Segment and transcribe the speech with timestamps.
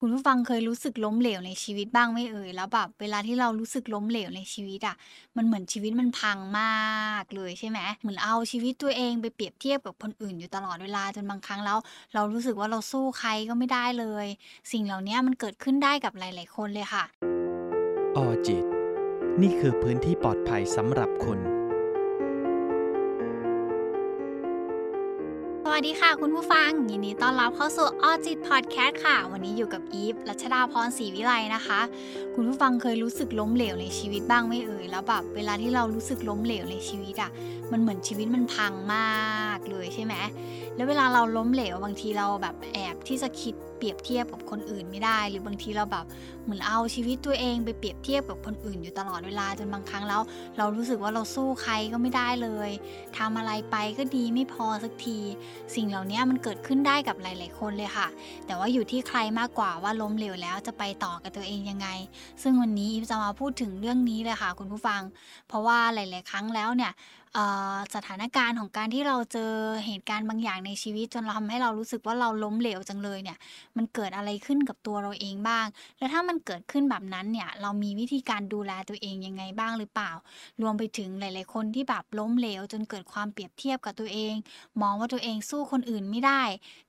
[0.00, 2.50] คุณผู้ฟังเคยรู้สึกล้มเหลวในชีวิตบ้างไหมเอ่ย?
[2.56, 4.96] แล้วแบบเวลาที่เรารู้สึกล้มเหลวในชีวิตอะ
[5.36, 7.78] มันเหมือนชีวิตมันพังมากเลยใช่ไหม?
[7.98, 11.78] เหมือนเอาชีวิตตัวเองไปเปรียบเทียบกับคนอื่นอยู่ตลอดเวลาจนบางครั้งแล้ว
[12.14, 14.26] เรารู้สึกว่าเราสู้ใครก็ไม่ได้เลย
[14.72, 17.04] สิ่งเหล่านี้มันเกิดขึ้นได้กับหลาย ๆ คนเลยค่ะ
[18.16, 18.64] ออจิต
[19.42, 21.40] นี่คือพื้นที่ปลอดภัยสำหรับคุณ
[25.80, 31.80] วัสดีค่ะคุณผู้ฟัง ยินดีต้อนรับเข้าสู่ออจิตพอดแคสต์ค่ะ วันนี้อยู่กับอีฟรัชดาพรศรีวิไลนะคะ
[32.34, 34.84] คุณผู้ฟังเคยรู้สึกล้มเหลวในชีวิตบ้างไหมเอ่ย?
[34.90, 37.30] แล้วแบบเวลาที่เรารู้สึกล้มเหลวในชีวิตอะ
[37.72, 40.14] มันเหมือนชีวิตมันพังมากเลยใช่ไหม?
[40.76, 46.06] แล้วเวลาเราล้มเหลวบางทีเราแบบแอบที่จะคิด เปรียบเทียบกับคนอื่นไม่ได้ หรือบางทีเราแบบ
[46.44, 50.22] เหมือนเอาชีวิตตัวเองไปเปรียบเทียบกับคนอื่นอยู่ตลอดเวลาจนบางครั้งแล้ว
[50.58, 52.70] เรารู้สึกว่าเราสู้ใครก็ไม่ได้เลย
[53.18, 55.18] ทำอะไรไปก็ดีไม่พอสักที
[55.74, 58.08] สิ่งเหล่านี้มันเกิดขึ้นได้กับหลาย ๆ คนเลยค่ะ
[58.46, 61.88] แต่ว่าอยู่ที่ใครมากกว่าว่าล้มเหลวแล้วจะไปต่อกับตัวเองยังไง
[62.42, 65.00] ซึ่งวันนี้อีฟจะมาพูดถึงเรื่องนี้เลยค่ะ คุณผู้ฟัง
[65.48, 66.92] เพราะว่าหลาย ๆ ครั้งแล้วเนี่ย
[67.94, 69.52] สถานการณ์ของการที่เราเจอ
[69.86, 73.38] เหตุการณ์บางอย่างในชีวิตจนเราทำให้เรารู้สึกว่าเราล้มเหลวจังเลยเนี่ย
[73.76, 75.66] มันเกิดอะไรขึ้นกับตัวเราเองบ้าง?
[75.98, 80.10] แล้วถ้ามันเกิดขึ้นแบบนั้นเนี่ย เรามีวิธีการดูแลตัวเองยังไงบ้างหรือเปล่า?
[80.62, 84.34] รวมไปถึงหลาย ๆ คนที่แบบล้มเหลวจนเกิดความเปรียบเทียบกับตัวเอง
[84.82, 86.42] มองว่าตัวเองสู้คนอื่นไม่ได้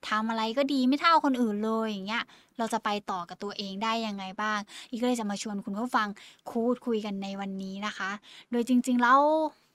[0.08, 2.24] ทำอะไรก็ดีไม่เท่าคนอื่นเลยอย่างเงี้ย
[2.58, 4.58] เราจะไปต่อกับตัวเองได้ยังไงบ้าง?
[4.90, 6.08] อีฟก็เลยจะมาชวนคุณผู้ฟัง
[6.50, 8.10] พูดคุยกันในวันนี้นะคะ
[8.50, 9.20] โดยจริง ๆ แล้ว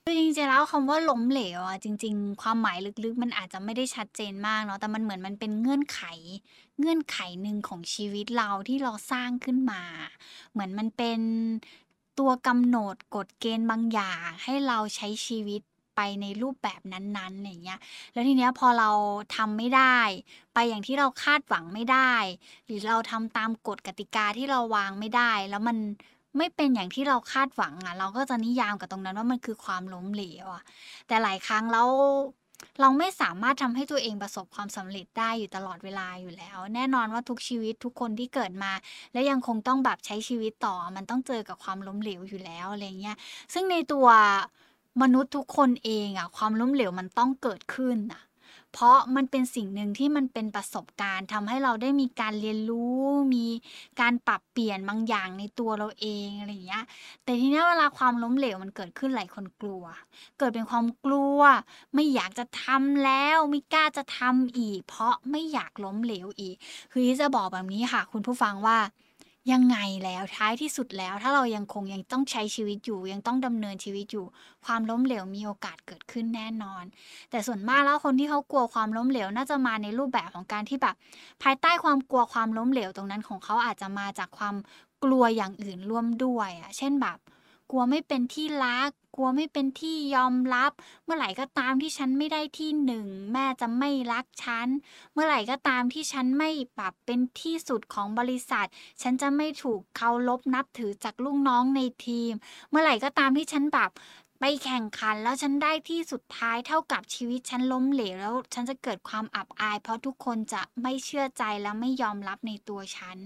[0.08, 6.00] คือจริงๆแล้วคำว่าล้มเหลวอะจริง ๆ ความหมายลึกๆ มันอาจจะไม่ได้ชัดเจนมากเนาะแต่มันเหมือนมันเป็นเงื่อนไข
[6.78, 9.82] เงื่อนไขหนึ่งของชีวิตเราที่เราสร้างขึ้นมา
[10.52, 11.20] เหมือนมันเป็น
[12.18, 15.62] ตัวกำหนดกฎเกณฑ์บางอย่าง ให้เราใช้ชีวิต
[15.96, 17.80] ไปในรูปแบบนั้นๆอย่างเงี้ย
[18.12, 18.90] แล้วทีเนี้ยพอเรา
[19.36, 19.98] ทำไม่ได้
[20.54, 22.12] ไปอย่างที่เราคาดหวังไม่ได้
[22.66, 25.78] หรือเราทำตามกฎกติกาที่เราวางไม่ได้ แล้วมัน
[26.38, 30.64] ไม่เป็นอย่างที่เราคาดหวังอะเราก็จะนิยามกับตรงนั้นว่ามันคือความล้มเหลวอะ
[31.06, 31.88] แต่หลายครั้งแล้ว
[32.80, 38.72] เราไม่สามารถทำให้ตัวเองประสบความสำเร็จได้อยู่ตลอดเวลาอยู่แล้ว แน่นอนว่าทุกชีวิตทุกคนที่เกิดมา
[39.12, 43.16] และยังคงต้องแบบใช้ชีวิตต่อ มันต้องเจอกับความล้มเหลวอยู่แล้วอะไรเงี้ย
[43.54, 44.06] ซึ่งในตัว
[45.02, 48.22] มนุษย์ทุกคนเองอะความล้มเหลวมันต้องเกิดขึ้นน่ะ
[48.72, 53.00] เพราะมันเป็นสิ่งหนึ่งที่มันเป็นประสบการณ์ทำให้เราได้มีการเรียนรู้
[53.34, 53.46] มี
[54.00, 56.84] การปรับเปลี่ยนบางอย่างในตัวเราเองอะไรอย่างเงี้ย
[57.24, 59.84] แต่ทีนี้เวลาความล้มเหลวมันเกิดขึ้นหลายคนกลัว
[60.38, 61.40] เกิดเป็นความกลัว
[61.94, 66.56] ไม่อยากจะทำแล้วไม่กล้าจะทำอีก เพราะไม่อยากล้มเหลวอีก
[66.92, 68.78] คือจะบอกแบบนี้ค่ะ คุณผู้ฟังว่า
[69.52, 74.26] ยังไงแล้วท้ายที่สุดแล้ว ถ้าเรายังคงยังต้องใช้ชีวิตอยู่ ยังต้องดำเนินชีวิตอยู่
[74.64, 76.84] ความล้มเหลวมีโอกาสเกิดขึ้นแน่นอน
[77.30, 80.94] แต่ส่วนมากแล้วคนที่เขากลัวความล้มเหลวน่าจะมาในรูปแบบของการที่แบบ
[81.42, 84.54] ภายใต้ความกลัวความล้มเหลวตรงนั้นของเขาอาจจะมาจากความ
[85.04, 87.18] กลัวอย่างอื่นร่วมด้วยอะเช่นแบบ
[87.70, 90.72] กลัวไม่เป็นที่รัก กลัวไม่เป็นที่ยอมรับ
[91.04, 94.68] เมื่อไหร่ก็ตามที่ฉันไม่ได้ที่หนึ่งแม่จะไม่รักฉัน
[95.12, 98.66] เมื่อไหร่ก็ตามที่ฉันไม่ปรับเป็นที่สุดของบริษัท
[99.02, 102.32] ฉันจะไม่ถูกเคารพนับถือจากลูกน้องในทีม
[102.70, 103.90] เมื่อไหร่ก็ตามที่ฉันแบบ
[104.40, 113.16] ไปแข่งขันแล้วฉันได้ที่สุดท้ายเท่ากับชีวิตฉันล้มเหลวแล้วฉันจะเกิดความอับอาย เพราะทุกคนจะไม่เชื่อใจและไม่ยอมรับในตัวฉัน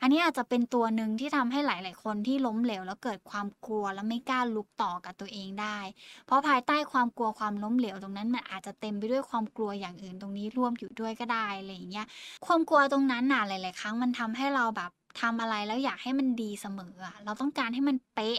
[0.00, 5.78] อันนี้อาจจะเป็นตัวหนึ่งที่ทำให้หลาย ๆ คนที่ล้มเหลวแล้วเกิดความกลัวและไม่กล้าลุกต่อกับตัวเองได้
[6.26, 12.06] เพราะภายใต้ความกลัวความล้มเหลวตรงนั้นมันอาจจะเต็มไปด้วยความกลัวอย่างอื่นตรงนี้ร่วมอยู่ด้วยก็ได้อะไรอย่างเงี้ย
[12.46, 18.38] ความกลัวตรงนั้นน่ะหลาย ๆ ครั้งมันทำให้เราแบบ ทำอะไรแล้วอยากให้มันดีเสมอเราต้องการให้มันเป๊ะ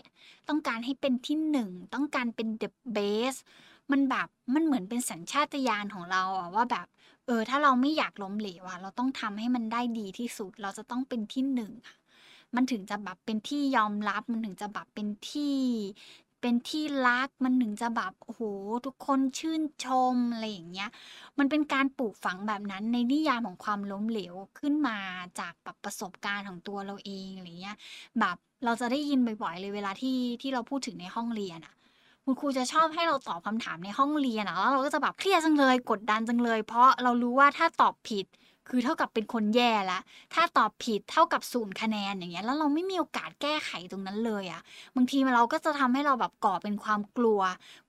[0.50, 3.40] ต้องการให้เป็นที่หนึ่ง ต้องการเป็น the best
[3.92, 6.88] มันแบบ มันเหมือนเป็นสัญชาตญาณของเราอะว่าแบบ
[7.26, 11.96] เออ ถ้าเราไม่อยากล้มเหลวอะเราต้องทำให้มันได้ดีที่สุด เราจะต้องเป็นที่1อะ
[12.56, 15.56] มันถึงจะแบบเป็นที่ยอมรับ มันถึงจะแบบเป็นที่
[16.42, 18.42] เป็นที่รักมันถึงจะแบบโอ้โฮ
[18.86, 20.90] ทุกคนชื่นชมอะไรอย่างเงี้ย
[21.40, 24.98] มันเป็นการปลูกฝังแบบนั้นในนิยามของความล้มเหลวขึ้นมา
[25.40, 27.78] จากแบบประสบการณ์ของตัวเราเองอะไรเงี้ย
[28.20, 31.74] แบบเราจะได้ยินบ่อยๆเลยเวลาที่ที่เราพูดถึงในห้องเรียนอะ
[32.24, 38.26] คุณครูจะชอบให้เราตอบคำถามในห้องเรียนอะแล้วเราก็จะแบบเครียดจังเลย กดดันจังเลย เพราะเรารู้ว่าถ้าตอบผิด
[38.70, 40.02] คือเท่ากับเป็นคนแย่แล้ว
[40.34, 44.62] ถ้าตอบผิดเท่ากับศูนย์คะแนนอย่างเงี้ย แล้วเราไม่มีโอกาสแก้ไขตรงนั้นเลยอะ
[44.96, 47.42] บางทีเราก็จะทำให้เราแบบก่อเป็นความกลัว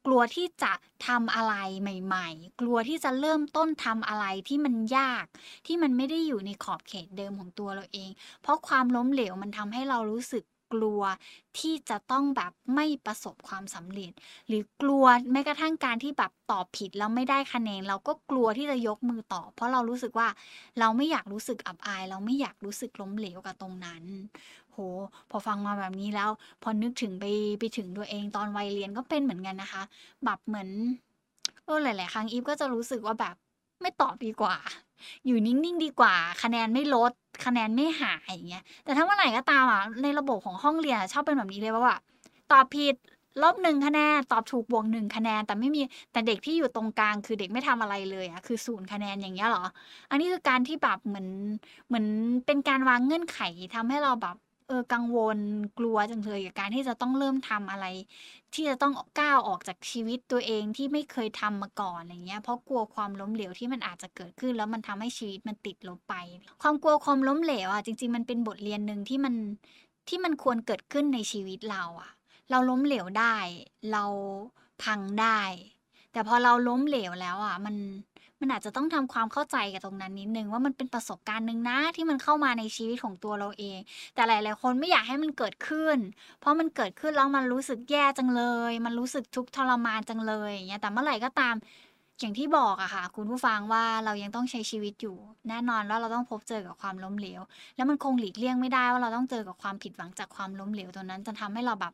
[0.07, 0.73] กลัวที่จะ
[1.07, 5.25] ทำอะไรใหม่ ๆ กลัวที่จะเริ่มต้นทำอะไรที่มันยาก
[5.67, 8.11] ที่มันไม่ได้อยู่ในขอบเขตเดิมของตัวเราเอง
[8.43, 11.01] เพราะความล้มเหลวมันทำให้เรารู้สึก กลัว
[11.59, 14.13] ที่จะต้องแบบไม่ประสบความสำเร็จ
[14.49, 20.29] หรือกลัวแม้กระทั่งการที่แบบตอบผิดแล้วไม่ได้คะแนน เราก็กลัวที่จะยกมือตอบเพราะเรารู้สึกว่า
[20.81, 24.03] เราไม่อยากรู้สึกอับอาย เราไม่อยากรู้สึกล้มเหลวกับตรงนั้น
[24.73, 24.79] โห
[25.31, 26.31] พอฟังมาแบบนี้แล้ว
[26.63, 27.25] พอนึกถึงไป
[27.59, 29.83] ไปถึงตัวเองตอนวัยเรียนก็เป็นเหมือนกันนะคะ
[30.25, 30.69] แบบเหมือน
[31.65, 33.37] เออหลาย ๆ ครั้งอีฟก็จะรู้สึกว่าแบบ
[33.81, 34.57] ไม่ตอบดีกว่า
[35.27, 37.13] อยู่นิ่งๆดีกว่า คะแนนไม่ลด
[37.45, 42.01] คะแนนไม่หายอย่างเงี้ย แต่ถ้าเมื่อไหร่ก็ตามอะในระบบของห้องเรียนชอบเป็นแบบนี้เลยว่าแบบ
[42.53, 42.95] ตอบผิด
[43.43, 45.81] ลบหนึ่งคะแนนตอบถูกบวกหนึ่งคะแนน แต่ไม่มี
[46.13, 49.65] แต่เด็กที่อยู่ตรงกลาง คือเด็กไม่ทำอะไรเลยอะคือศูนย์คะแนนอย่างเงี้ยเหรอ
[50.11, 51.29] อันนี้คือการที่แบบเหมือน
[51.89, 52.07] เหมือน
[52.47, 53.39] เป็นการวางเงื่อนไข
[53.75, 54.37] ทำให้เราแบบ
[54.71, 55.39] เออกังวล
[55.79, 57.87] กลัวจังเลยกับการที่จะต้องเริ่มทำอะไร
[58.55, 66.15] ที่จะต้องก้าวออกจากชีวิตตัวเองที่ไม่เคยทำมาก่อนอะไรเงี้ยเพราะกลัวความล้มเหลวที่มันอาจจะเกิดขึ้น แล้วมันทำให้ชีวิตมันติดลบไป
[66.63, 69.35] ความกลัวความล้มเหลวอะจริง ๆ มันเป็นบทเรียนหนึ่งที่มัน
[70.09, 72.11] ที่มันควรเกิดขึ้นในชีวิตเราอะ
[72.51, 73.37] เราล้มเหลวได้
[73.93, 74.05] เรา
[74.83, 75.41] พังได้
[76.13, 77.77] แต่พอเราล้มเหลวแล้วอะมัน
[78.41, 83.79] มันอาจจะต้องทำความเข้าใจกับตรงนั้นนิดนึงว่ามันเป็นประสบการณ์หนึ่งนะที่มันเข้ามาในชีวิตของตัวเราเอง
[84.15, 85.97] แต่หลาย ๆ คนไม่อยากให้มันเกิดขึ้น
[86.41, 91.55] เพราะมันเกิดขึ้นแล้วมันรู้สึกแย่จังเลย มันรู้สึกทุกข์ทรมานจังเลยอย่างเงี้ยแต่เมื่อไหร่ก็ตาม
[92.21, 95.17] อย่างที่บอกอะค่ะ คุณผู้ฟังว่าเรายังต้องใช้ชีวิตอยู่
[95.49, 97.41] แน่นอนว่าเราต้องพบเจอกับความล้มเหลว
[97.77, 101.93] แล้วมันคงหลีกเลี่ยงไม่ได้ว่าเราต้องเจอกับความผิดหวังจากความล้มเหลวตัวนั้นจะทำให้เราแบบ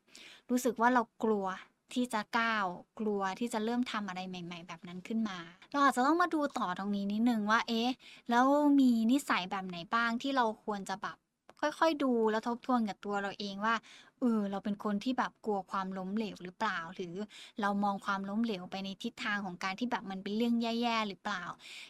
[0.50, 1.46] รู้สึกว่าเรากลัว
[1.94, 2.66] ที่จะก้าว
[3.00, 5.38] กลัวที่จะเริ่มทำอะไรใหม่ ๆ แบบนั้นขึ้นมา
[5.70, 7.90] เราอาจจะต้องมาดูต่อตรงนี้นิดนึงว่า เอ๊ะ
[8.30, 8.46] แล้ว
[8.80, 11.16] มีนิสัยแบบไหนบ้างที่เราควรจะแบบ
[11.60, 13.74] ค่อยๆดูแล้วทบทวนกับตัวเราเองว่า
[14.20, 17.14] เออ เราเป็นคนที่แบบกลัวความล้มเหลวหรือเปล่า หรือ
[17.60, 21.44] เรามองความล้มเหลวไปในทิศทางของการที่แบบมันเป็นเรื่องแย่ๆหรือเปล่า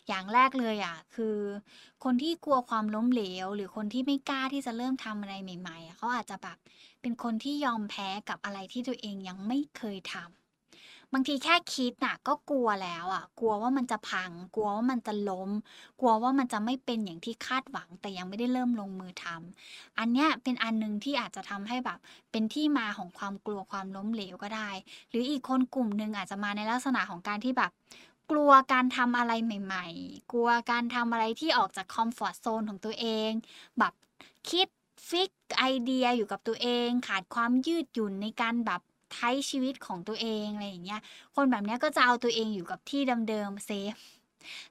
[0.08, 1.37] อย่างแรกเลยอะ คือ
[2.05, 6.56] คนที่กลัวความล้มเหลว หรือคนที่ไม่กล้าที่จะเริ่มทำอะไรใหม่ ๆ เขาอาจจะแบบ
[7.02, 10.46] เป็นคนที่ยอมแพ้กับอะไรที่ตัวเองยังไม่เคยทำ
[11.12, 15.50] บางทีแค่คิดน่ะ ก็กลัวแล้วอะ กลัวว่ามันจะพัง กลัวว่ามันจะล้ม
[16.00, 21.99] กลัวว่ามันจะไม่เป็นอย่างที่คาดหวัง แต่ยังไม่ได้เริ่มลงมือทำอันเนี้ยเป็นอันหนึ่งที่อาจจะทำให้แบบ
[22.31, 24.70] เป็นที่มาของความกลัวความล้มเหลวก็ได้
[25.11, 27.70] หรืออีกคนกลุ่มหนึ่งอาจจะมาในลักษณะของการที่แบบ
[28.31, 33.31] กลัวการทำอะไรใหม่ ๆ กลัวการทำอะไรที่ออกจากคอมฟอร์ตโซนของตัวเอง
[33.79, 33.93] แบบ
[34.49, 34.69] คิด
[35.09, 38.81] fix ไอเดียอยู่กับตัวเอง ขาดความยืดหยุ่นในการแบบ
[39.14, 41.00] ใช้ชีวิตของตัวเองอะไรอย่างเงี้ย
[41.35, 43.94] คนแบบเนี้ยก็จะเอาตัวเองอยู่กับที่เดิมๆ safe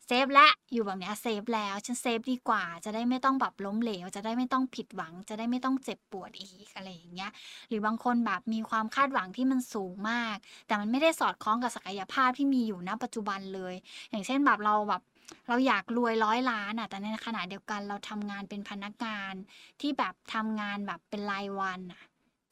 [0.08, 7.32] safe แล้วอยู่แบบเนี้ย safe แล้วฉัน safe ดีกว่า จะได้ไม่ต้องแบบล้มเหลว จะได้ไม่ต้องผิดหวัง จะได้ไม่ต้องเจ็บปวดอีกอะไรอย่างเงี้ย
[7.70, 10.36] หรือบางคนแบบมีความคาดหวังที่มันสูงมาก
[10.68, 13.76] แต่มันไม่ได้สอดคล้องกับศักยภาพที่มีอยู่ณปัจจุบันเลย
[14.10, 15.02] อย่างเช่นแบบเราแบบ
[15.48, 19.34] เราอยากรวย100ล้านอะแต่ในขณะเดียวกันเราทำงานเป็นพนักงาน
[19.82, 22.02] ที่แบบทำงานแบบเป็นรายวันน่ะ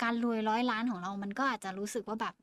[0.01, 2.35] การรวย100ล้านของเรามันก็อาจจะรู้สึกว่าแบบ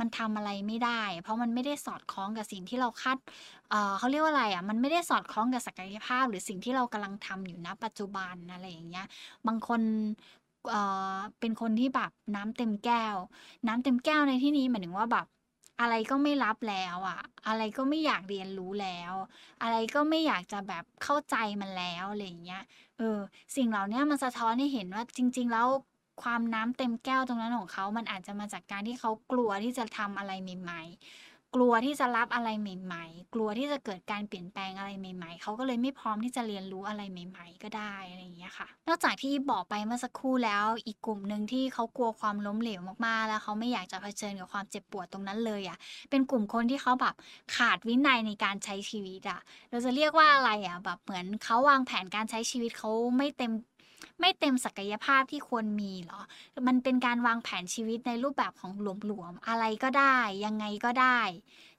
[0.00, 3.18] มันทำอะไรไม่ได้ เพราะมันไม่ได้สอดคล้องกับสิ่งที่เราคาด
[3.70, 9.06] เเขาเรียกว่าอะไรอะ มันไม่ได้สอดคล้องกับศักยภาพ หรือสิ่งที่เรากำลังทำอยู่ณปัจจุบันอะไรอย่างเงี้ย
[9.46, 9.80] บางคน
[10.70, 10.82] เอ่
[11.14, 13.16] อเป็นคนที่แบบน้ำเต็มแก้ว
[13.66, 15.26] น้ำเต็มแก้วในที่นี้หมายถึงว่าแบบ
[15.80, 19.12] อะไรก็ไม่รับแล้วอะ อะไรก็ไม่อยากเรียนรู้แล้ว
[19.62, 22.62] อะไรก็ไม่อยากจะแบบเข้าใจมันแล้วอะไรอย่างเงี้ย
[22.98, 23.18] เออ
[23.56, 25.68] สิ่งเหล่านี้มันสะท้อนให้เห็นว่าจริง ๆ แล้ว
[26.22, 30.82] ความน้ำเต็มแก้วตรงนั้นของเขา มันอาจจะมาจากการที่เขากลัวที่จะทำอะไรใหม่
[31.18, 45.78] ๆ กลัวที่จะรับอะไรใหม่ ๆ กลัวที่จะเกิดการเปลี่ยนแปลงอะไรใหม่ ๆ เขาก็เลยไม่พร้อมที่จะเรียนรู้อะไรใหม่ ๆ ก็ได้อะไรอย่างเงี้ยค่ะ นอกจากที่บอกไปเมื่อสักครู่แล้ว อีกกลุ่มหนึ่งที่เขากลัวความล้มเหลวมากๆ แล้วเขาไม่อยากจะเผชิญกับความเจ็บปวดตรงนั้นเลยอะ
[46.10, 47.14] เป็นกลุ่มคนที่เขาแบบ
[47.56, 53.52] ขาดวินัยในการใช้ชีวิตอะเราจะเรียกว่าอะไรอะแบบเหมือนเขาวางแผนการใช้ชีวิตเขาไม่เต็ม
[54.20, 56.20] ไม่เต็มศักยภาพที่ควรมีเหรอ
[56.66, 61.20] มันเป็นการวางแผนชีวิตในรูปแบบของหลวมๆ อะไรก็ได้ ยังไงก็ได้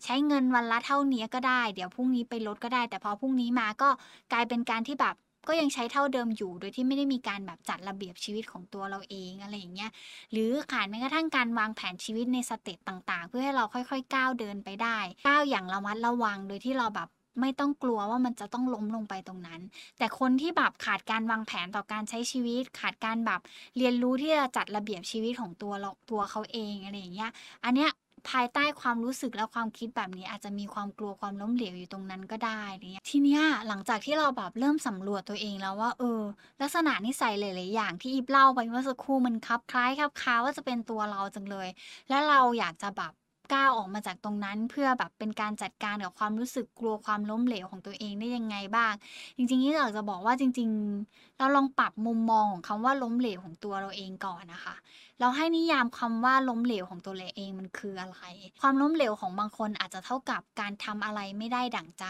[0.03, 3.89] ใช้เงินวันละเท่านี้ก็ได้ เดี๋ยวพรุ่งนี้ไปลดก็ได้ แต่พอพรุ่งนี้มาก็
[4.31, 5.15] กลายเป็นการที่แบบ
[5.47, 9.91] ก็ยังใช้เท่าเดิมอยู่ โดยที่ไม่ได้มีการแบบจัดระเบียบชีวิตของตัวเราเองอะไรอย่างเงี้ย
[10.31, 19.61] หรือขาดแม้กระทั่งการวางแผนชีวิตในสเต็ปต่าง ๆ เพื่อให้เราค่อยๆ ก้าวเดินไปได้ ก้าวอย่างระมัดระวัง โดยที่เราแบบ ไม่ต้องกลัวว่ามันจะต้องล้มลงไปตรงนั้น
[19.97, 23.41] แต่คนที่แบบขาดการวางแผนต่อการใช้ชีวิต ขาดการแบบ
[23.77, 27.31] เรียนรู้ที่จะจัดระเบียบชีวิตของตัวเราตัวเขาเองอะไรอย่างเงี้ย
[27.65, 27.91] อันเนี้ย
[28.29, 36.21] ภายใต้ความรู้สึกและความคิดแบบนี้อาจจะมีความกลัวความล้มเหลวอยู่ตรงนั้นก็ได้เงี้ยทีเนี้ยหลังจากที่เราแบบเริ่มสำรวจตัวเองแล้วว่าเออ
[36.61, 41.67] ลักษณะนิสัยหลายๆอย่างที่อีฟเล่าไปเมื่อสักครู่มันคลับคล้ายคลับคาว่าจะเป็นตัวเราจังเลย
[42.09, 43.11] แล้วเราอยากจะแบบ
[43.53, 48.93] ก้าวออกมาจากตรงนั้น เพื่อแบบเป็นการจัดการกับความรู้สึกกลัวความล้มเหลวของตัวเองได้ยังไงบ้าง
[49.37, 50.69] จริงๆนี่อยากจะบอกว่าจริง
[51.05, 54.75] ๆ เราลองปรับมุมมองของคำว่าล้มเหลวของตัวเราเองก่อนนะคะ
[55.19, 58.19] เราให้นิยามคำว่าล้มเหลวของตัวเราเองมันคืออะไร
[58.61, 62.05] ความล้มเหลวของบางคนอาจจะเท่ากับการทำอะไรไม่ได้ดั่งใจ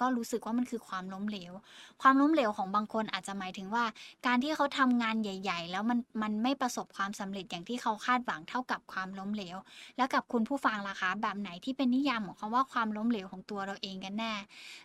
[0.00, 1.52] ก็รู้สึกว่ามันคือความล้มเหลว
[2.02, 3.84] ความล้มเหลวของบางคนอาจจะหมายถึงว่า
[4.26, 9.56] การที่เขาทำงานใหญ่ ๆ แล้วมันมันไม่ประสบความสำเร็จอย่างที่เขาคาดหวังเท่ากับความล้มเหลว
[9.96, 14.32] แล้วกับคุณผู้ฟังล่ะคะ แบบไหนที่เป็นนิยามของคำว่าความล้มเหลวของตัวเราเองกันแน่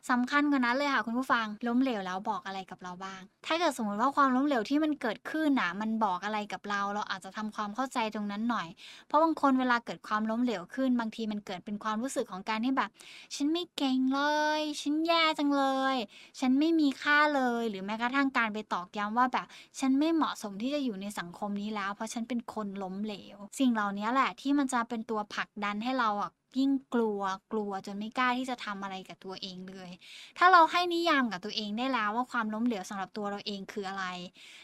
[0.09, 8.67] สำคัญกว่านั้นเลยค่ะคุณผู้ฟังล้มเหลวแล้วบอกอะไรกับเราบ้าง ถ้าเกิดสมมติว่าความล้มเหลวที่มันเกิดขึ้นน่ะ มันบอกอะไรกับเรา เราอาจจะทำความเข้าใจตรงนั้นหน่อย
[9.07, 12.89] เพราะบางคนเวลาเกิดความล้มเหลวขึ้น บางทีมันเกิดเป็นความรู้สึกของการที่แบบ
[13.35, 14.21] ฉันไม่เก่งเล
[14.59, 15.95] ย ฉันแย่จังเลย
[16.39, 19.47] ฉันไม่มีค่าเลย หรือแม้กระทั่งการไปตอกย้ำว่าแบบ
[19.79, 29.89] ฉันไม่เหมาะสมที่จะอยู่ในสังคมนี้แล้ว เพราะฉันเป็นคนล้มเหลว สิ่งเหล่านี้แหละที่มันจะเป็นตัวผลักดันให้เราอะ ยิ่งกลัวกลัวจนไม่กล้าที่จะทำอะไรกับตัวเองเลย
[30.37, 34.05] ถ้าเราให้นิยามกับตัวเองได้แล้วว่าความล้มเหลวสำหรับตัวเราเองคืออะไร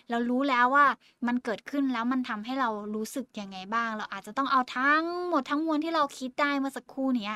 [0.10, 0.86] เรารู้แล้วว่า
[1.27, 7.32] มันเกิดขึ้นแล้วมันทำให้เรารู้สึกยังไงบ้าง เราอาจจะต้องเอาทั้งหมดทั้งมวลที่เราคิดได้เมื่อสักครู่นี้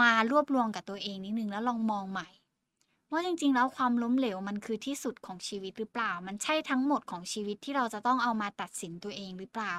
[0.00, 2.28] มารวบรวมกับตัวเองนิดนึงแล้วลองมองใหม่
[3.12, 9.74] ว่าจริงๆ แล้วความล้มเหลวมันคือที่สุดของชีวิตหรือเปล่า มันใช่ทั้งหมดของชีวิตที่เราจะต้องเอามาตัดสินตัวเองหรือเปล่า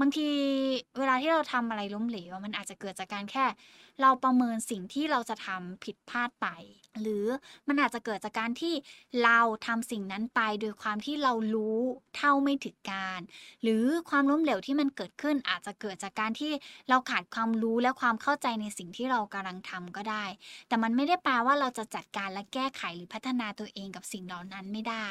[0.00, 0.28] บางที
[0.98, 3.44] เวลาที่เราทำอะไรล้มเหลว มันอาจจะเกิดจากการแค่
[4.00, 6.46] เราประเมินสิ่งที่เราจะทำผิดพลาดไป
[7.02, 7.24] หรือ
[7.68, 8.74] มันอาจจะเกิดจากการที่
[9.24, 11.78] เราทำสิ่งนั้นไปโดยความที่เรารู้
[12.16, 13.20] เท่าไม่ถึงการ
[13.62, 16.52] หรือความล้มเหลวที่มันเกิดขึ้นอาจจะเกิดจากการที่
[16.88, 20.24] เราขาดความรู้และความเข้าใจในสิ่งที่เรากำลังทำก็ได้
[20.68, 25.08] แต่มันไม่ได้แปลว่าเราจะจัดการและแก้ไขหรือพัฒนาตัวเองกับสิ่งเหล่านั้นไม่ได้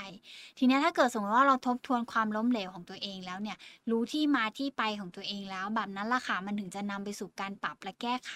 [0.58, 3.58] ทีนี้ถ้าเกิดสมมติว่าเราทบทวนความล้มเหลวของตัวเองแล้วเนี่ย
[3.90, 8.32] รู้ที่มาที่ไปของตัวเองแล้ว แบบนั้นล่ะค่ะมันถึงจะนำไปสู่การปรับและแก้ไข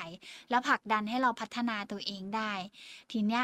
[0.49, 2.53] แล้วผลักดันให้เราพัฒนาตัวเองได้
[3.11, 3.40] ทีนี้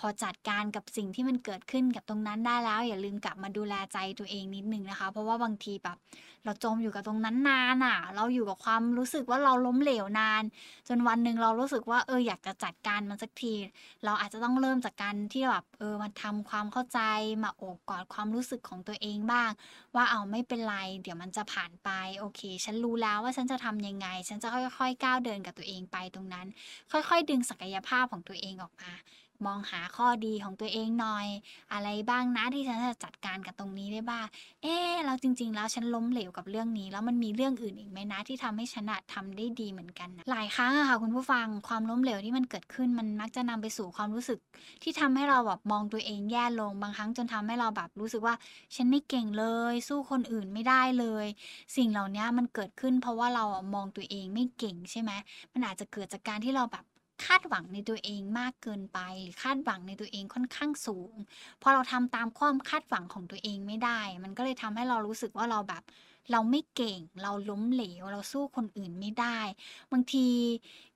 [0.00, 5.96] พอจัดการกับสิ่งที่มันเกิดขึ้นกับตรงนั้นได้แล้ว อย่าลืมกลับมาดูแลใจตัวเองนิดนึงนะคะ เพราะว่าบางทีแบบ
[6.44, 10.42] เราจมอยู่กับตรงนั้นนานอะ เราอยู่กับความรู้สึกว่าเราล้มเหลวนาน
[10.88, 13.54] จนวันหนึ่งเรารู้สึกว่าเอออยากจะจัดการมันสักที
[14.04, 17.00] เราอาจจะต้องเริ่มจากการที่แบบเออมาทำความเข้าใจ
[17.42, 19.50] มาโอบกอดความรู้สึกของตัวเองบ้าง
[19.94, 26.46] ว่าเอาไม่เป็นไร เดี๋ยวมันจะผ่านไปโอเค ฉันรู้แล้วว่าฉันจะทำยังไง ฉันจะค่อยๆก้าวเดินกับตัวเองไปตรงนั้น
[26.92, 28.92] ค่อย ๆ ดึงศักยภาพของตัวเองออกมา
[29.46, 31.26] มองหาข้อดีของตัวเองหน่อย
[31.72, 34.26] อะไรบ้างนะที่ฉันจะจัดการกับตรงนี้ได้บ้าง
[34.62, 44.38] เอ๊ะแล้วจริง ๆ แล้วฉันล้มเหลวกับเรื่องนี้ แล้วมันมีเรื่องอื่นอีกไหมนะที่ทำให้ฉันอะทำได้ดีเหมือนกัน หลายครั้งอะค่ะคุณผู้ฟังความล้มเหลวที่มันเกิดขึ้นมันมักจะนำไปสู่ความรู้สึก
[44.82, 48.34] ที่ทำให้เราแบบมองตัวเองแย่ลงบางครั้งจนทำให้เราแบบรู้สึกว่า
[48.74, 51.26] ฉันไม่เก่งเลย สู้คนอื่นไม่ได้เลย
[51.76, 55.10] สิ่งเหล่านี้มันเกิดขึ้น เพราะว่าเราอะมองตัวเองไม่เก่งใช่ไหม
[55.52, 56.84] มันอาจจะเกิดจากการที่เราแบบ
[57.26, 61.14] คาดหวังในตัวเองมากเกินไป หรือคาดหวังในตัวเองค่อนข้างสูง
[61.62, 65.82] พอเราทำตามความคาดหวังของตัวเองไม่ได้ มันก็เลยทำให้เรารู้สึกว่าเราแบบ
[66.32, 69.38] เราไม่เก่ง เราล้มเหลว เราสู้คนอื่นไม่ได้
[69.92, 70.26] บางที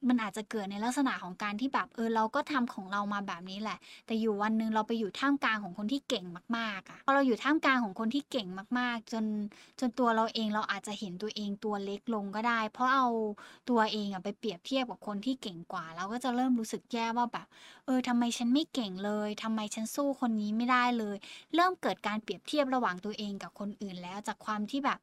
[0.08, 6.24] มันอาจจะเกิดในลักษณะของการที่แบบเออเราก็ทำของเรามาแบบนี้แหละ แต่อยู่วันหนึ่งเราไปอยู่ท่ามกลางของคนที่เก่ง
[6.56, 8.48] มากๆอะพอเราอยู่ท่ามกลางของคนที่เก่ง
[8.78, 9.24] มาก ๆ จน
[9.80, 13.08] จนตัวเราเองเราอาจจะเห็นตัวเองตัวเล็กลงก็ได้ เพราะเอา
[13.70, 17.46] ตัวเองอะไปเปรียบเทียบกับคนที่เก่งกว่า เราก็จะเริ่มรู้สึกแย่ว่าแบบ
[17.86, 21.16] เออทำไมฉันไม่เก่งเลยทำไมฉันสู้คนนี้ไม่ได้เลย
[21.54, 24.98] เริ่มเกิดการเปรียบเทียบระหว่างตัวเองกับคนอื่นแล้วจากความที่แบบ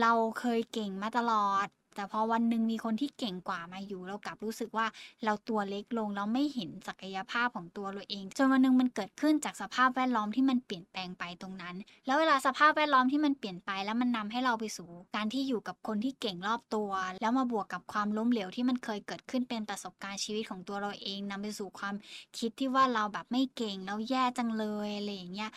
[0.00, 4.86] เราเคยเก่งมาตลอด แต่พอวันหนึ่งมีคนที่เก่งกว่ามาอยู่ เรากลับรู้สึกว่า
[5.24, 11.76] เราตัวเล็กลงแล้วไม่เห็นศักยภาพของตัวเราเอง จนวันหนึ่งมันเกิดขึ้นจากสภาพแวดล้อมที่มันเปลี่ยนแปลงไปตรงนั้น
[12.06, 21.94] แล้วเวลาสภาพแวดล้อมที่มันเปลี่ยนไปแล้วมันนำให้เราไปสู่ การที่อยู่กับคนที่เก่งรอบตัว แล้วมาบวกกับความล้มเหลวที่มันเคยเกิดขึ้นเป็นประสบการณ์ชีวิตของตัวเราเองนำไปสู่ความ
[22.38, 25.50] คิดที่ว่าเราแบบไม่เก่งแล้วแย่จังเลยอะไรอย่างเงี้ย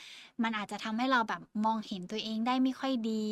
[0.43, 3.23] มันอาจจะทำให้เราแบบมองเห็นตัวเองได้ไม่ค่อยดี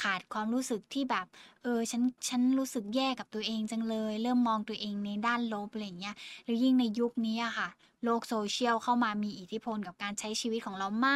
[0.00, 1.26] ขาดความรู้สึกที่แบบ
[1.62, 7.68] เออฉันฉันรู้สึกแย่กับตัวเองจังเลย เริ่มมองตัวเองในด้านลบอะไรอย่างเงี้ยแล้วยิ่งในยุคนี้อะค่ะ
[8.04, 11.10] โลกโซเชียลเข้ามามีอิทธิพลกับการใช้ชีวิตของเราม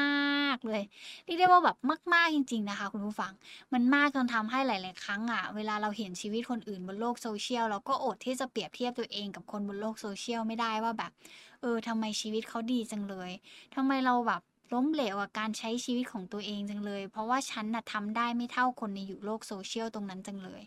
[0.47, 0.83] ากเลย
[1.25, 1.77] เรียกได้ว่าแบบ
[2.15, 3.33] มาก ๆจริง ๆนะคะ คุณผู้ฟัง
[3.73, 11.13] มันมากจนทำให้หลาย ๆ ครั้งอะเวลาเราเห็นชีวิตคนอื่นบนโลกโซเชียลเราก็อดที่จะเปรียบเทียบตัวเองกับคนบนโลกโซเชียลไม่ได้ว่าแบบ
[11.61, 13.31] เออทำไมชีวิตเขาดีจังเลย
[13.75, 14.41] ทำไมเราแบบ
[14.73, 20.63] ล้มเหลวกับการใช้ชีวิตของตัวเองจังเลย เพราะว่าฉันน่ะทำได้ไม่เท่าคนในอยู่โลกโซเชียลตรงนั้นจังเลย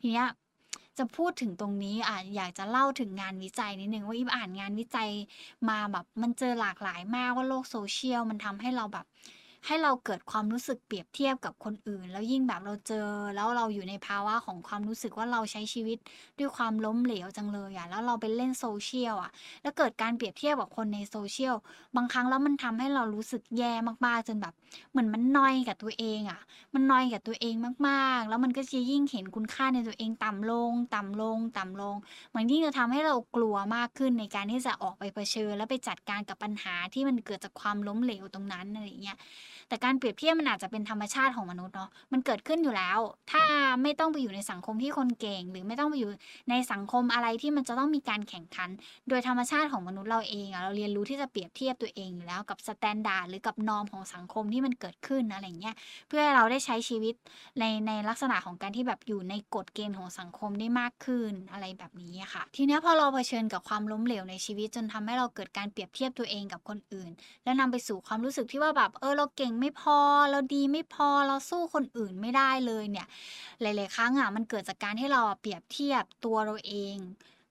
[0.00, 0.28] ทีเนี้ย
[0.98, 5.10] จะพูดถึงตรงนี้อะอยากจะเล่าถึงงานวิจัยนิดนึงว่าอีฟอ่านงานวิจัย
[5.68, 9.06] มาแบบมันเจอหลากหลายมากว่าโลกโซเชียลมันทำให้เราแบบ
[9.66, 15.98] ให้เราเกิดความรู้สึกเปรียบเทียบกับคนอื่น แล้วยิ่งแบบเราเจอ แล้วเราอยู่ในภาวะของความรู้สึกว่าเราใช้ชีวิต
[16.38, 19.30] ด้วยความล้มเหลวจังเลยอะแล้วเราไปเล่นโซเชียลอะ
[19.62, 21.54] แล้วเกิดการเปรียบเทียบกับคนในโซเชียล
[21.96, 23.72] บางครั้งแล้วมันทำให้เรารู้สึกแย่
[24.06, 24.54] มากๆจนแบบ
[24.90, 26.40] เหมือนมันนอยกับตัวเองอะ
[26.74, 27.54] มันนอยกับตัวเอง
[27.88, 31.96] มากๆ แล้วมันก็จะยิ่งเห็นคุณค่าในตัวเองต่ำลง ต่ำลง ต่ำลง
[32.34, 39.18] มันยิ่งจะทำให้เรากลัวมากขึ้นในการที่จะออกไปเผชิญ แล้วไปจัดการกับปัญหาที่มันเกิดจากความล้มเหลวตรงนั้นอะไรเงี้ย
[39.72, 42.98] แต่การเปรียบเทียบมันอาจจะเป็นธรรมชาติของมนุษย์เนาะมันเกิดขึ้นอยู่แล้ว
[43.32, 43.44] ถ้า
[43.82, 46.10] ไม่ต้องไปอยู่ในสังคมที่คนเก่ง หรือไม่ต้องไปอยู่
[46.50, 48.70] ในสังคมอะไรที่มันจะต้องมีการแข่งขัน
[49.08, 55.74] โดยธรรมชาติของมนุษย์เราเองอะเราเรียนรู้ที่จะเปรียบเทียบตัวเองอยู่แล้วกับ standard หรือกับ norm ของสังคมที่มันเกิดขึ้นอะไรเงี้ย
[56.08, 57.14] เพื่อให้เราได้ใช้ชีวิต
[57.58, 67.10] ในในลักษณะของการที่แบบอยู่ในกฎเกณฑ์ของสังคมได้มากขึ้นอะไรแบบนี้ค่ะ ทีนี้พอเราเผชิญกับความล้มเหลวในชีวิตจนทำให้เราเกิดการเปรียบเทียบตัวเองกับคนอื่น
[67.44, 69.98] แล้วนำไปสู่ความรู้สึกที่ว่าแบบเออเราเก่งไม่พอ
[70.30, 73.06] เราดีไม่พอเราสู้คนอื่นไม่ได้เลยเนี่ย
[73.60, 76.96] หลาย ๆ ครั้งอะมันเกิดจากการที่เราเปรียบเทียบตัวเราเอง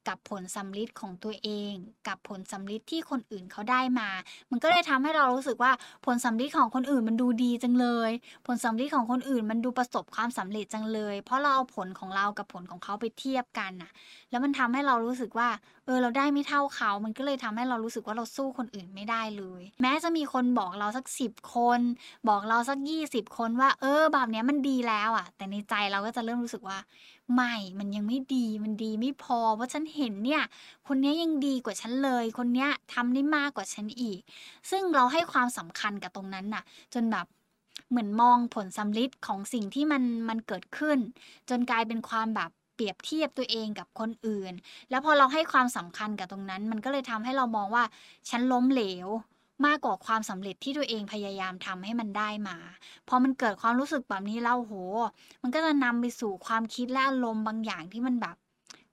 [0.08, 1.74] กับผลสำลิดของตัวเอง
[2.08, 4.10] กับผลสำลิดที่คนอื่นเขาได้มา
[4.52, 5.72] มันก็เลยทำให้เรารู้สึกว่า
[6.06, 8.12] ผลสำลิดของคนอื่นมันดูดีจังเลย
[8.48, 13.92] ผลสำลิดของคนอื่นมันดูประสบความสำเร็จจังเลย เพราะเราเอาผลของเรากับผลของเขาไปเทียบกันน่ะ
[14.30, 15.50] แล้วมันทำให้เรารู้สึกว่า
[15.86, 21.80] เออเราได้ไม่เท่าเขา มันก็เลยทำให้เรารู้สึกว่าเราสู้คนอื่นไม่ได้เลย แม้จะมีคนบอกเราสักสิบคน
[22.30, 26.78] บอกเราสักยี่สิบคนว่า เออแบบเนี้ยมันดีแล้วอะ แต่ในใจเราก็จะเริ่มรู้สึกว่า
[27.34, 30.44] ไม่ มันยังไม่ดี มันดีไม่พอเพราะฉันเห็นเนี่ย
[30.88, 34.20] คนนี้ยังดีกว่าฉันเลย คนนี้ทำได้มากกว่าฉันอีก
[34.70, 37.26] ซึ่งเราให้ความสำคัญกับตรงนั้นน่ะ จนแบบ
[37.90, 40.98] เหมือนมองผลสำลิดของสิ่งที่มันมันเกิดขึ้น
[41.50, 44.54] จนกลายเป็นความแบบเปรียบเทียบตัวเองกับคนอื่น
[44.90, 47.84] แล้วพอเราให้ความสำคัญกับตรงนั้น มันก็เลยทำให้เรามองว่า
[48.30, 49.08] ฉันล้มเหลว
[49.66, 52.58] มากกว่าความสำเร็จที่ตัวเองพยายามทำให้มันได้มา
[53.08, 54.74] พอมันเกิดความรู้สึกแบบนี้แล้วโห
[55.42, 58.36] มันก็จะนำไปสู่ความคิดและอารมณ์บางอย่างที่มันแบบ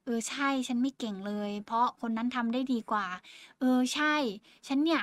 [0.04, 3.06] เออใช่ฉันไม่เก่งเลย เพราะคนนั้นทำได้ดีกว่า
[3.58, 4.14] เออใช่
[4.68, 5.02] ฉันเนี่ย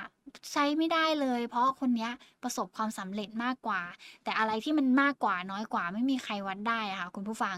[0.51, 2.11] ใช้ไม่ได้เลย เพราะคนเนี้ย
[2.43, 3.81] ประสบความสำเร็จมากกว่า
[4.23, 7.55] แต่อะไรที่มันมากกว่าน้อยกว่าไม่มีใครวัดได้อะค่ะ คุณผู้ฟัง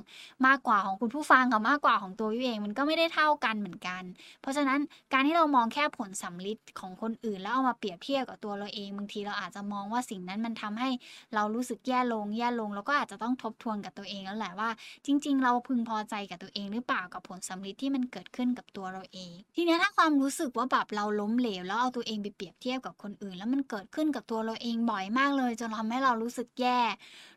[0.47, 4.03] มากกว่าของคุณผู้ฟังกับมากกว่าของตัววิเองมันก็ไม่ได้เท่ากันเหมือนกัน
[4.41, 4.79] เพราะฉะนั้น
[5.13, 10.89] การที่เรามองแค่ผลสำลิดของคนอื่น แล้วเอามาเปรียบเทียบกับตัวเราเองบางทีเราอาจจะมองว่าสิ่งนั้นมันทำให้
[11.35, 14.69] เรารู้สึกแย่ลงแย่ลง แล้วก็อาจจะต้องทบทวนกับตัวเองแล้วแหละว่า
[15.05, 26.79] จริง ๆ เราพึงพอใจกับตัวเองหรือเปล่ากับผลสำลิดที่มันเกิดขึ้นกับตัวเราเอง ทีนี้ถ้าความรู้สึกว่าแบบเราล้มเหลวแล้วเอาตัวเองไปเปรียบเทียบทียบกับคนอื่น แล้วมันเกิดขึ้นกับตัวเราเองบ่อยมากเลยจนทำให้เรารู้สึกแย่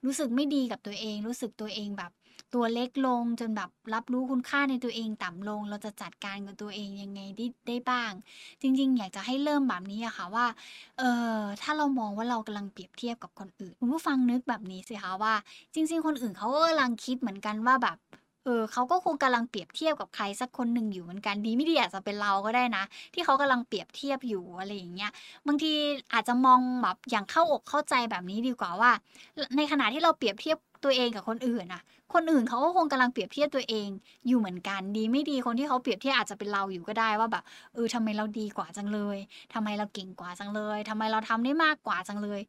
[0.05, 2.13] รู้สึกไม่ดีกับตัวเอง รู้สึกตัวเองแบบ
[2.55, 8.13] ตัวเล็กลงจนแบบรับรู้คุณค่าในตัวเองต่ำลง เราจะจัดการกับตัวเองยังไงได้ได้บ้าง
[8.63, 10.47] จริง ๆ อยากจะให้เริ่มแบบนี้อะค่ะว่า
[10.99, 11.03] เอ
[11.37, 15.35] อถ้าเรามองว่าเรากำลังเปรียบเทียบกับคนอื่น คุณผู้ฟังนึกแบบนี้สิคะว่า
[15.75, 17.97] จริง ๆ คนอื่นเขาก็กำลังคิดเหมือนกันว่าแบบ
[18.45, 25.11] เออเขาก็คงกำลังเปรียบเทียบกับใครสักคนหนึ่งอยู่เหมือนกันดีไม่ดีอาจจะเป็นเราก็ได้นะ ที่เขากำลังเปรียบเทียบอยู่อะไรอย่างเงี้ย
[25.47, 25.73] บางที
[26.15, 28.91] อาจจะมองแบบอย่างเข้าอกเข้าใจแบบนี้ดีกว่าว่า
[29.57, 31.83] ในขณะที่เราเปรียบเทียบตัวเองกับคนอื่นน่ะ
[32.15, 33.89] คนอื่นเขาก็คงกำลังเปรียบเทียบตัวเอง
[34.29, 39.19] อยู่เหมือนกันดีไม่ดีคนที่เขาเปรียบเทียบอาจจะเป็นเราอยู่ก็ได้ว่าแบบเออทำไมเราดีกว่าจังเลย
[39.55, 42.41] ทำไมเราเก่งกว่าจังเลยทำไมเราทำได้มากกว่าจังเลย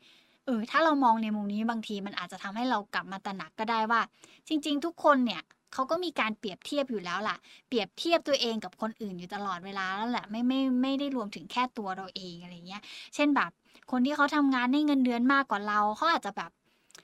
[0.46, 4.02] เออถ้าเรามองในมุมนี้บางทีมันอาจจะทำให้เรากลับมาตระหนักก็ได้ว่า
[4.48, 5.42] จริง ๆ ทุกคนเนี่ย
[5.74, 7.36] เขาก็มีการเปรียบเทียบอยู่แล้วล่ะ
[7.68, 12.82] เปรียบเทียบตัวเองกับคนอื่นอยู่ตลอดเวลาแล้วแหละไม่ไม่ไม่ได้รวมถึงแค่ตัวเราเองอะไรเงี้ย
[13.16, 13.52] เช่นแบบ
[13.92, 16.52] คนที่เขาทำงานได้เงินเดือนมากกว่าเราเขาอาจจะแบบ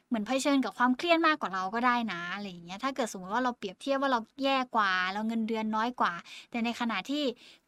[0.07, 6.13] เหมือนเผชิญกับความเครียดมากกว่าเราก็ได้นะอะไรอย่างเงี้ยถ้าเกิดสมมติว่าเราเปรียบเทียบว่าเราแย่กว่า เราเงินเดือนน้อยกว่า
[6.51, 7.23] แต่ในขณะที่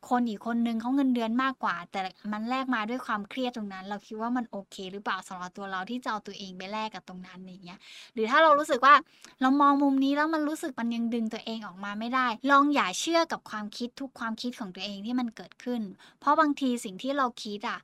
[0.10, 1.99] คนอีกคนนึงเขาเงินเดือนมากกว่า แต่
[2.34, 7.80] มันแลกมาด้วยความเครียดตรงนั้น เราคิดว่ามันโอเค หรือเปล่าสำหรับตัวเราที่จะเอาตัวเองไปแลกกับตรงนั้นอย่างเงี้ย
[8.13, 8.95] หรือถ้าเรารู้สึกว่า
[9.41, 15.82] เรามองมุมนี้แล้วมันรู้สึกมันยังดึงตัวเองออกมาไม่ได้ ลองอย่าเชื่อกับความคิดทุกความคิดของตัวเองที่มันเกิดขึ้น
[16.19, 17.80] เพราะบางทีสิ่งที่เราคิดอะ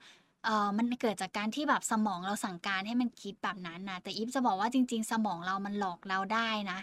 [0.46, 6.80] เอ่อมันเกิดจากการที่แบบสมองเราสั่งการให้มันคิดแบบนั้นน่ะ แต่อีฟจะบอกว่าจริง ๆ สมองเรามันหลอกเราได้นะ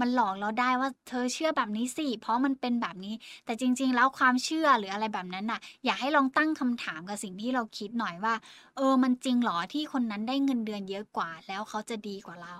[0.00, 8.34] มันหลอกเราได้ว่าเธอเชื่อแบบนี้สิ เพราะมันเป็นแบบนี้ แต่จริง ๆ แล้วความเชื่อหรืออะไรแบบนั้นน่ะ อยากให้ลองตั้งคำถามกับสิ่งที่เราคิดหน่อยว่า
[8.76, 12.56] เออ มันจริงเหรอที่คนนั้นได้เงินเดือนเยอะกว่า แล้วเขาจะดีกว่าเรา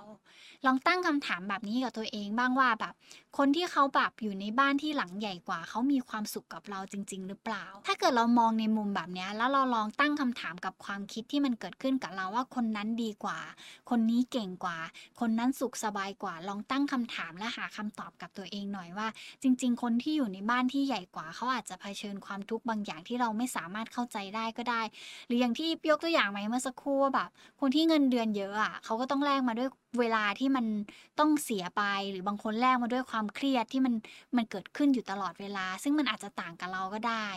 [0.65, 2.93] ลองตั้งคำถามแบบนี้กับตัวเองบ้างว่าแบบ
[3.37, 13.39] คนที่เขาแบบอยู่ในบ้านที่หลังใหญ่กว่า เขามีความสุขกับเราจริง ๆ หรือเปล่า ถ้าเกิดเรามองในมุมแบบเนี้ยแล้วเราลองตั้งคำถามกับความคิดที่มันเกิดขึ้นกับเราว่าคนนั้นดีกว่า
[13.89, 14.77] คนนี้เก่งกว่า
[15.19, 19.07] คนนั้นสุขสบายกว่า ลองตั้งคำถามและหาคำตอบกับตัวเองหน่อยว่า
[19.41, 24.81] จริง ๆ คนที่อยู่ในบ้านที่ใหญ่กว่าเขาอาจจะเผชิญความทุกข์บางอย่างที่เราไม่สามารถเข้าใจได้ก็ได้
[25.27, 27.29] หรืออย่างที่ยกตัวอย่างมเมื่อสักครู่ว่าแบบ
[27.59, 30.65] คนที่เงินเดือนเยอะอะเขาก็ต้องแลกมาด้วย เวลาที่มัน
[31.19, 33.93] ต้องเสียไปหรือบางคนแลกมาด้วยความเครียดที่มัน
[34.35, 37.27] มันเกิดขึ้นอยู่ตลอดเวลา ซึ่งมันอาจจะต่างกับเราก็ได้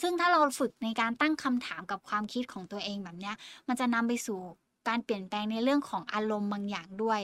[0.00, 3.34] ซึ่งถ้าเราฝึกในการตั้งคำถามกับความคิดของตัวเองแบบเนี้ย
[3.68, 4.40] มันจะนำไปสู่
[4.88, 7.20] การเปลี่ยนแปลงในเรื่องของอารมณ์บางอย่างด้วย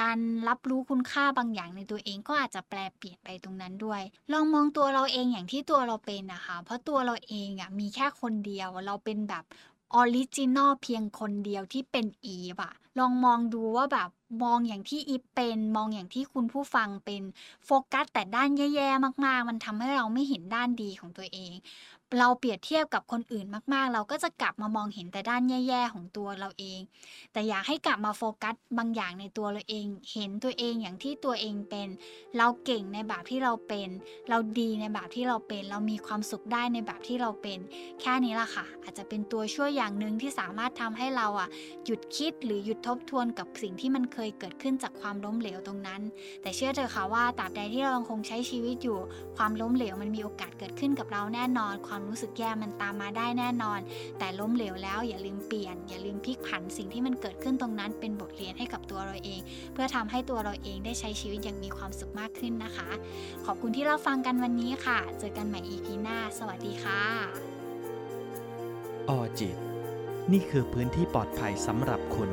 [0.00, 9.44] การรับรู้คุณค่าบางอย่างในตัวเองก็อาจจะแปรเปลี่ยนไปตรงนั้นด้วย ลองมองตัวเราเองอย่างที่ตัวเราเป็นนะคะ เพราะตัวเราเองอะมีแค่คนเดียว เราเป็นแบบ
[9.94, 14.08] original เพียงคนเดียวที่เป็นอีฟอะ ลองมองดูว่าแบบ
[14.42, 17.22] มองอย่างที่อีฟเป็น มองอย่างที่คุณผู้ฟังเป็น
[17.64, 21.52] โฟกัสแต่ด้านแย่ๆมากๆ มันทำให้เราไม่เห็นด้านดีของตัวเอง
[22.18, 26.80] เราเปรียบเทียบกับคนอื่นมาก ๆ เราก็จะกลับมามองเห็นแต่ด้านแย่ ๆ ของตัวเราเอง
[27.32, 31.88] แต่อยากให้กลับมาโฟกัสบางอย่างในตัวเราเอง เห็นตัวเองอย่างที่ตัวเองเป็น
[32.36, 33.88] เราเก่งในแบบที่เราเป็น
[34.28, 37.58] เราดีในแบบที่เราเป็น เรามีความสุขได้ในแบบที่เราเป็น
[38.00, 41.48] แค่นี้ล่ะค่ะ อาจจะเป็นตัวช่วยอย่างหนึ่งที่สามารถทำให้เราอะ
[41.84, 46.00] หยุดคิดหรือหยุดทบทวนกับสิ่งที่มันเคยเกิดขึ้นจากความล้มเหลวตรงนั้น
[46.42, 48.98] แต่เชื่อเถอะค่ะว่าตราบใดที่เรายังคงใช้ชีวิตอยู่
[49.36, 53.80] ความล้มเหลวมันมีโอกาสเกิดขึ้นกับเราแน่นอนความรู้สึกแย่มันตามมาได้แน่นอน
[54.18, 59.40] แต่ล้มเหลวแล้วอย่าลืมเปลี่ยน อย่าลืมพลิกผันสิ่งที่มันเกิดขึ้นตรงนั้นเป็นบทเรียนให้กับตัวเราเอง
[59.72, 62.90] เพื่อทำให้ตัวเราเองได้ใช้ชีวิตอย่างมีความสุขมากขึ้นนะคะ
[63.46, 67.02] ขอบคุณที่เรับฟังกันวันนี้ค่ะ เจอกันใหม่ EP หน้า สวัสดีค่ะ
[69.08, 69.56] ออจิต
[70.32, 72.30] นี่คือพื้นที่ปลอดภัยสำหรับคุณ